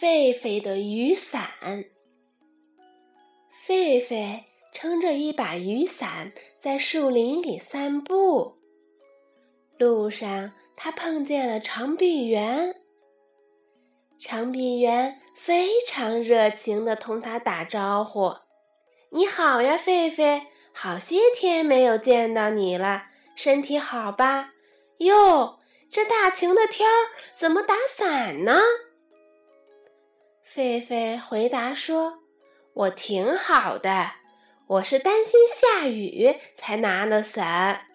[0.00, 1.50] 狒狒的雨伞。
[3.66, 4.40] 狒狒
[4.72, 8.58] 撑着一把雨伞在树林里散步，
[9.78, 12.82] 路上他碰见了长臂猿。
[14.18, 18.34] 长臂猿非常热情地同他打招呼
[19.10, 20.42] ：“你好呀，狒狒，
[20.72, 23.04] 好些天没有见到你了，
[23.36, 24.52] 身体好吧？
[24.98, 25.58] 哟，
[25.90, 26.92] 这大晴的天儿
[27.34, 28.60] 怎么打伞呢？”
[30.54, 32.20] 狒狒回答说
[32.74, 34.12] ：“我挺好的，
[34.68, 37.86] 我是担心下雨才拿了伞，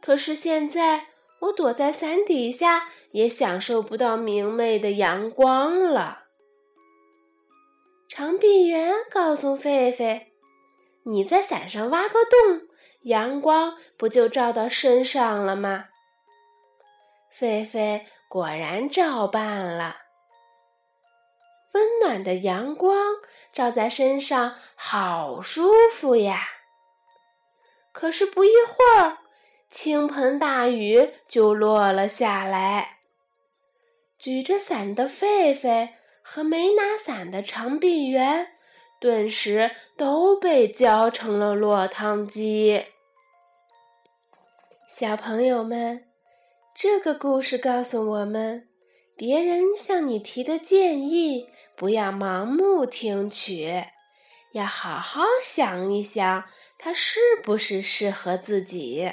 [0.00, 1.06] 可是现在……”
[1.40, 6.24] 我躲在伞底下，也享受不到明媚的阳光了。
[8.06, 10.26] 长臂猿告诉狒狒
[11.06, 12.68] ：“你在伞上挖个洞，
[13.04, 15.86] 阳光不就照到身上了吗？”
[17.32, 19.96] 狒狒果然照办了。
[22.10, 22.96] 暖的阳光
[23.52, 26.48] 照在身上，好舒服呀。
[27.92, 29.18] 可是不一会儿。
[29.68, 32.98] 倾盆大雨就落了下来，
[34.18, 35.90] 举着伞的狒狒
[36.22, 38.48] 和没拿伞的长臂猿，
[38.98, 42.86] 顿时都被浇成了落汤鸡。
[44.88, 46.04] 小朋友们，
[46.74, 48.68] 这个故事告诉我们：
[49.20, 53.70] 别人向你提的建议，不要盲目听取，
[54.52, 56.46] 要好好想一想，
[56.78, 59.12] 它是不是适合自己。